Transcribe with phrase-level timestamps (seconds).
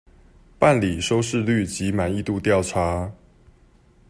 [0.57, 3.11] 辦理收視率及滿意度調查